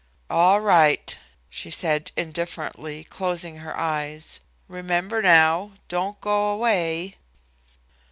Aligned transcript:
"All 0.31 0.59
right," 0.61 1.15
she 1.47 1.69
said 1.69 2.09
indifferently, 2.17 3.03
closing 3.03 3.57
her 3.57 3.77
eyes. 3.77 4.39
"Remember 4.67 5.21
now, 5.21 5.73
don't 5.89 6.19
go 6.19 6.49
away." 6.49 7.17